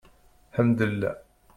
Ḥemddulah. 0.55 1.13